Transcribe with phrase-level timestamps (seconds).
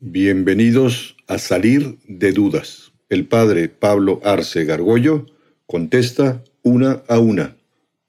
[0.00, 2.92] Bienvenidos a Salir de Dudas.
[3.08, 5.26] El padre Pablo Arce Gargollo
[5.66, 7.56] contesta una a una,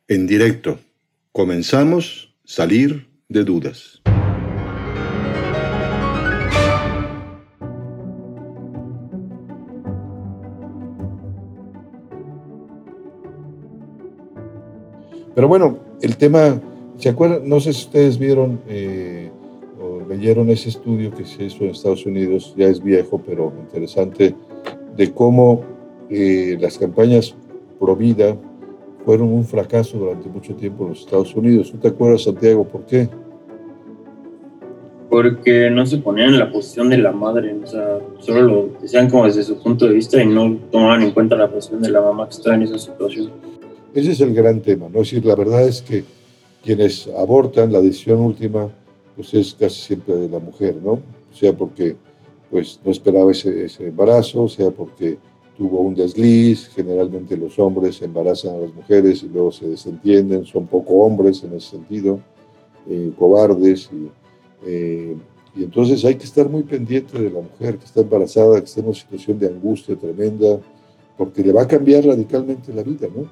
[0.08, 0.80] en directo.
[1.32, 4.02] Comenzamos Salir de Dudas.
[15.36, 16.60] Pero bueno, el tema,
[16.98, 17.48] ¿se acuerdan?
[17.48, 19.32] No sé si ustedes vieron eh,
[20.08, 24.36] leyeron ese estudio que se hizo en Estados Unidos, ya es viejo, pero interesante,
[24.96, 25.64] de cómo
[26.10, 27.36] eh, las campañas
[27.80, 28.38] pro vida
[29.06, 31.72] fueron un fracaso durante mucho tiempo en los Estados Unidos.
[31.72, 33.08] ¿Tú te acuerdas, Santiago, por qué?
[35.10, 39.10] Porque no se ponían en la posición de la madre, o sea, solo lo decían
[39.10, 42.02] como desde su punto de vista y no tomaban en cuenta la posición de la
[42.02, 43.32] mamá que estaba en esa situación.
[43.94, 45.02] Ese es el gran tema, ¿no?
[45.02, 46.04] Es decir, la verdad es que
[46.64, 48.70] quienes abortan, la decisión última,
[49.16, 51.00] pues es casi siempre de la mujer, ¿no?
[51.32, 51.96] Sea porque
[52.50, 55.18] pues no esperaba ese, ese embarazo, sea porque
[55.58, 60.68] tuvo un desliz, generalmente los hombres embarazan a las mujeres y luego se desentienden, son
[60.68, 62.20] poco hombres en ese sentido,
[62.90, 64.10] eh, cobardes, y,
[64.66, 65.16] eh,
[65.56, 68.82] y, entonces hay que estar muy pendiente de la mujer que está embarazada, que está
[68.82, 70.60] en una situación de angustia tremenda,
[71.18, 73.30] porque le va a cambiar radicalmente la vida, ¿no?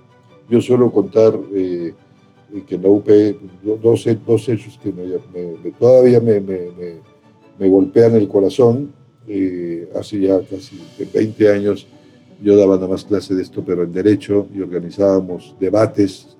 [0.49, 1.93] Yo suelo contar eh,
[2.61, 3.07] que en la UP,
[3.81, 8.93] dos, dos hechos que me, todavía me, me, golpean el corazón.
[9.27, 10.77] Eh, hace ya casi
[11.13, 11.87] 20 años
[12.43, 16.35] yo daba nada más clase de esto, pero en derecho, y organizábamos debates,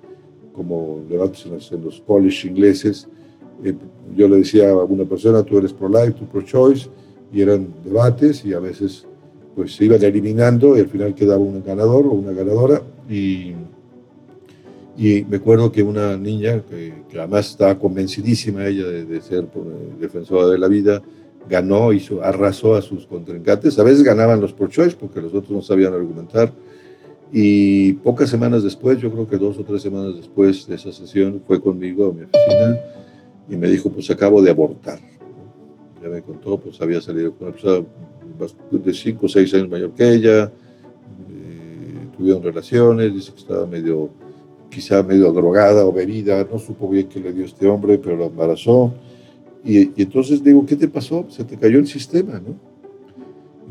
[0.54, 3.08] como debates en los, en los college ingleses.
[3.64, 3.74] Eh,
[4.14, 6.88] yo le decía a una persona, tú eres pro-life, tú pro-choice,
[7.32, 9.06] y eran debates, y a veces
[9.56, 13.54] pues se iban eliminando, y al final quedaba un ganador o una ganadora, y
[14.96, 19.48] y me acuerdo que una niña, que, además estaba convencidísima ella de, ser
[19.98, 21.02] defensora de la vida,
[21.48, 23.78] ganó, hizo, arrasó a sus contrincantes.
[23.78, 26.52] A veces ganaban los pro choice porque los otros no sabían argumentar.
[27.32, 31.42] Y pocas semanas después, yo creo que dos o tres semanas después de esa sesión,
[31.44, 32.78] fue conmigo a mi oficina
[33.48, 35.00] y me dijo, pues acabo de abortar.
[36.00, 37.86] Ya me contó, pues había salido con una persona
[38.70, 44.10] de cinco o seis años mayor que ella, eh, tuvieron relaciones, dice que estaba medio
[44.74, 48.26] quizá medio drogada o bebida, no supo bien qué le dio este hombre, pero la
[48.26, 48.92] embarazó.
[49.64, 51.26] Y, entonces digo, ¿qué te pasó?
[51.28, 52.54] Se te cayó el sistema, ¿no?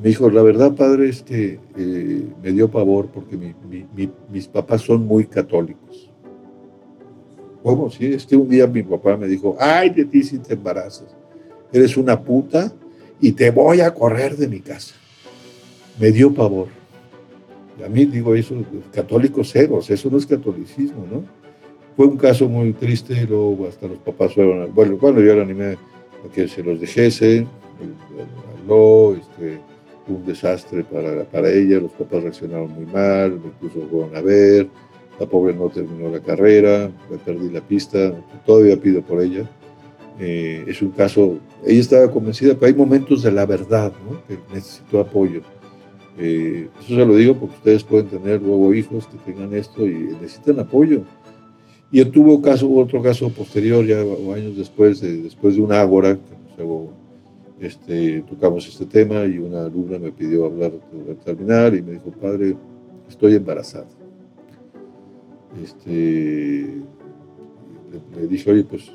[0.01, 3.37] Me dijo, la verdad, padre, es que eh, me dio pavor porque
[4.31, 6.09] mis papás son muy católicos.
[7.61, 7.89] ¿Cómo?
[7.89, 11.15] Sí, es que un día mi papá me dijo, ay de ti si te embarazas,
[11.71, 12.73] eres una puta
[13.21, 14.95] y te voy a correr de mi casa.
[15.99, 16.67] Me dio pavor
[17.83, 18.55] a mí digo eso,
[18.93, 21.23] católicos ceros, eso no es catolicismo, ¿no?
[21.95, 25.73] Fue un caso muy triste, luego hasta los papás fueron, bueno, cuando yo le animé
[25.73, 27.45] a que se los dijese,
[28.61, 29.59] habló, este,
[30.07, 34.67] un desastre para, para ella, los papás reaccionaron muy mal, incluso fueron a ver,
[35.19, 38.13] la pobre no terminó la carrera, le perdí la pista,
[38.45, 39.47] todavía pido por ella.
[40.19, 44.25] Eh, es un caso, ella estaba convencida, pero hay momentos de la verdad, ¿no?
[44.27, 45.41] que necesitó apoyo.
[46.17, 50.15] Eh, eso se lo digo porque ustedes pueden tener luego hijos que tengan esto y
[50.21, 51.01] necesitan apoyo.
[51.91, 56.17] Y tuvo caso, otro caso posterior, ya años después, de, después de una ágora,
[56.55, 60.71] que este, tocamos este tema y una alumna me pidió hablar
[61.07, 62.55] al terminar y me dijo, padre,
[63.07, 63.85] estoy embarazada.
[65.63, 65.91] Este,
[67.91, 68.91] le, le dije, oye, pues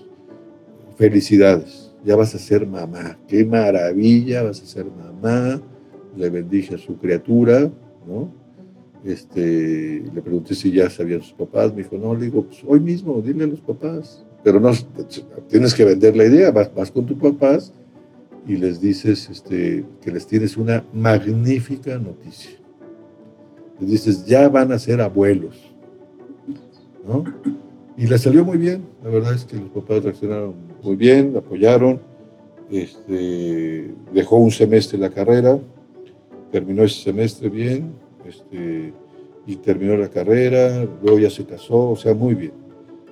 [0.96, 5.62] felicidades, ya vas a ser mamá, qué maravilla, vas a ser mamá
[6.16, 7.70] le bendije a su criatura,
[8.06, 8.32] ¿no?
[9.04, 12.80] Este, le pregunté si ya sabían sus papás, me dijo, no, le digo, pues hoy
[12.80, 14.70] mismo, dile a los papás, pero no,
[15.48, 17.72] tienes que vender la idea, vas, vas con tus papás
[18.47, 22.52] y les dices este, que les tienes una magnífica noticia.
[23.78, 25.56] Les dices, ya van a ser abuelos,
[27.06, 27.24] ¿no?
[27.97, 32.00] Y le salió muy bien, la verdad es que los papás reaccionaron muy bien, apoyaron,
[32.70, 35.59] este, dejó un semestre la carrera,
[36.50, 37.92] terminó ese semestre bien,
[38.27, 38.92] este,
[39.47, 42.53] y terminó la carrera, luego ya se casó, o sea, muy bien.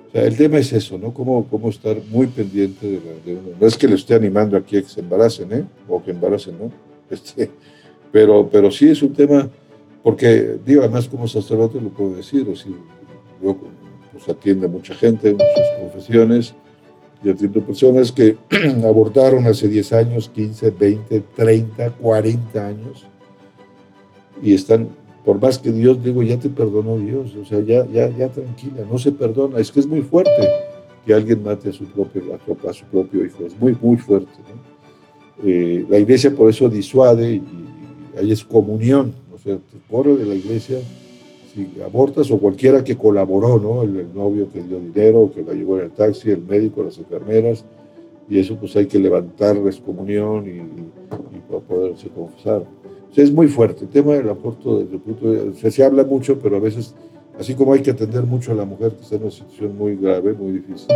[0.07, 1.13] O sea, el tema es eso, ¿no?
[1.13, 2.87] Cómo, cómo estar muy pendiente
[3.25, 3.49] de, uno.
[3.59, 5.65] No es que le esté animando aquí a que se embaracen, ¿eh?
[5.87, 6.71] O que embaracen, ¿no?
[7.09, 7.49] Este,
[8.11, 9.49] pero, pero sí es un tema,
[10.03, 12.71] porque, digo, además como sacerdote lo puedo decir, o sea,
[13.41, 13.55] yo
[14.11, 16.53] pues, a mucha gente, muchas confesiones,
[17.23, 18.37] y atiendo personas que
[18.85, 23.07] abortaron hace 10 años, 15, 20, 30, 40 años,
[24.41, 24.89] y están,
[25.25, 28.83] por más que Dios, digo, ya te perdonó Dios, o sea, ya, ya, ya tranquila,
[28.89, 30.47] no se perdona, es que es muy fuerte
[31.05, 34.31] que alguien mate a su propio, a su propio hijo, es muy, muy fuerte.
[35.43, 37.43] eh, la iglesia por eso disuade y,
[38.17, 40.79] hay excomunión, o sea, te corre de la iglesia
[41.53, 43.83] si abortas o cualquiera que colaboró, ¿no?
[43.83, 47.63] El, novio que dio dinero, que la llevó en el taxi, el médico, las enfermeras,
[48.29, 50.61] y eso pues hay que levantar la excomunión y,
[51.47, 52.63] para poderse confesar.
[53.15, 53.85] Es muy fuerte.
[53.85, 56.93] El tema del aborto, desde el punto de, se habla mucho, pero a veces,
[57.39, 59.95] así como hay que atender mucho a la mujer que está en una situación muy
[59.95, 60.87] grave, muy difícil,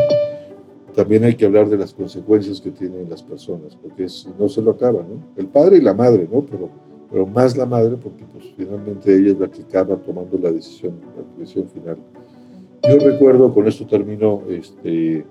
[0.95, 4.71] también hay que hablar de las consecuencias que tienen las personas, porque no se lo
[4.71, 5.23] acaba, ¿no?
[5.35, 6.41] El padre y la madre, ¿no?
[6.41, 6.69] Pero,
[7.09, 10.93] pero más la madre, porque pues finalmente ella es la que acaba tomando la decisión,
[11.15, 11.97] la decisión final.
[12.87, 15.25] Yo recuerdo, con esto termino, este,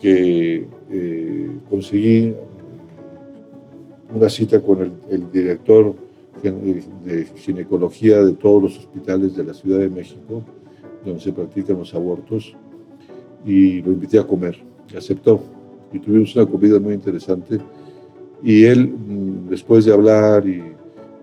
[0.00, 2.34] que eh, conseguí
[4.14, 5.94] una cita con el, director
[6.42, 10.42] de ginecología de todos los hospitales de la Ciudad de México,
[11.04, 12.54] donde se practican los abortos,
[13.44, 14.58] y lo invité a comer.
[14.96, 15.40] Aceptó.
[15.92, 17.58] Y tuvimos una comida muy interesante.
[18.42, 20.62] Y él mm, después de hablar y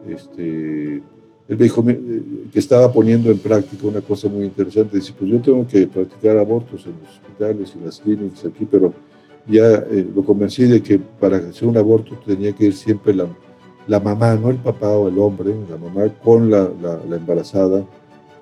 [0.09, 1.01] este
[1.47, 2.21] él me dijo eh,
[2.51, 4.97] que estaba poniendo en práctica una cosa muy interesante.
[4.97, 8.93] Dice, pues yo tengo que practicar abortos en los hospitales y las clínicas aquí, pero
[9.47, 13.27] ya eh, lo convencí de que para hacer un aborto tenía que ir siempre la,
[13.87, 17.83] la mamá, no el papá o el hombre, la mamá con la, la, embarazada,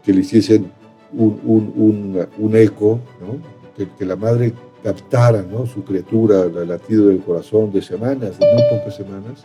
[0.03, 0.71] que le hiciesen
[1.11, 3.37] un, un, un, un eco, ¿no?
[3.75, 4.53] que, que la madre
[4.83, 5.65] captara ¿no?
[5.65, 9.43] su criatura, el latido del corazón de semanas, de muy pocas semanas.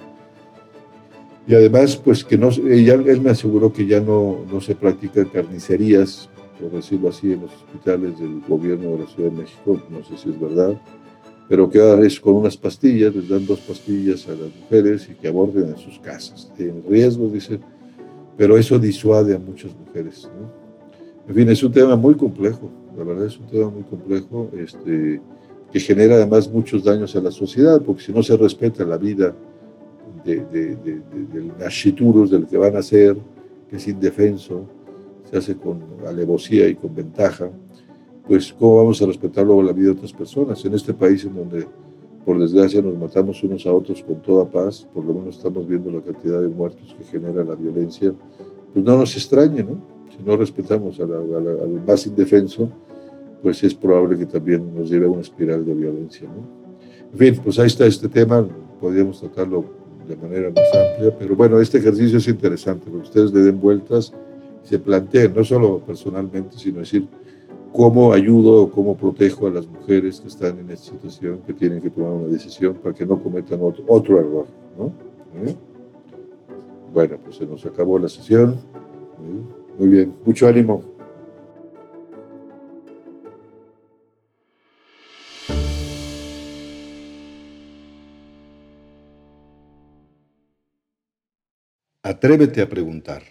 [1.47, 5.27] Y además, pues que no, ella, él me aseguró que ya no, no se practican
[5.27, 6.29] carnicerías,
[6.61, 10.19] por decirlo así, en los hospitales del gobierno de la Ciudad de México, no sé
[10.19, 10.79] si es verdad,
[11.49, 15.15] pero que ahora es con unas pastillas, les dan dos pastillas a las mujeres y
[15.15, 16.51] que aborden en sus casas.
[16.59, 17.59] En riesgo, dice,
[18.37, 20.29] pero eso disuade a muchas mujeres.
[21.27, 22.71] En fin, es un tema muy complejo.
[22.97, 25.21] La verdad es un tema muy complejo este,
[25.73, 29.35] que genera además muchos daños a la sociedad, porque si no se respeta la vida
[30.25, 31.01] de, de, de,
[31.33, 33.17] del nasciturus, del que van a ser,
[33.71, 34.67] que es indefenso,
[35.31, 37.51] se hace con alevosía y con ventaja,
[38.29, 40.63] pues cómo vamos a respetar luego la vida de otras personas.
[40.65, 41.67] En este país en donde,
[42.27, 45.91] por desgracia, nos matamos unos a otros con toda paz, por lo menos estamos viendo
[45.91, 48.13] la cantidad de muertos que genera la violencia,
[48.73, 49.81] pues no nos extrañe, ¿no?
[50.15, 52.69] Si no respetamos al más indefenso,
[53.43, 56.29] pues es probable que también nos lleve a una espiral de violencia.
[56.29, 57.13] ¿no?
[57.13, 58.47] En fin, pues ahí está este tema,
[58.81, 59.65] podríamos tratarlo
[60.07, 64.13] de manera más amplia, pero bueno, este ejercicio es interesante, porque ustedes le den vueltas
[64.69, 67.07] se planteen, no solo personalmente, sino decir
[67.73, 71.81] cómo ayudo o cómo protejo a las mujeres que están en esta situación, que tienen
[71.81, 74.47] que tomar una decisión para que no cometan otro, otro error.
[74.77, 74.87] ¿no?
[75.45, 75.55] ¿Eh?
[76.93, 78.57] Bueno, pues se nos acabó la sesión.
[79.79, 80.83] Muy bien, mucho ánimo.
[92.03, 93.23] Atrévete a preguntar.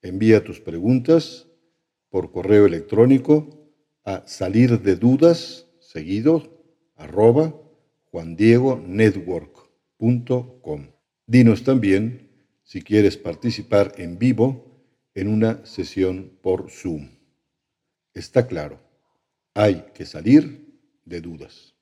[0.00, 1.45] Envía tus preguntas
[2.16, 3.68] por correo electrónico
[4.02, 6.64] a salir de dudas seguido
[6.94, 7.54] arroba
[8.10, 10.86] juandiegonetwork.com.
[11.26, 12.30] Dinos también
[12.62, 14.64] si quieres participar en vivo
[15.12, 17.10] en una sesión por Zoom.
[18.14, 18.80] Está claro,
[19.52, 21.75] hay que salir de dudas.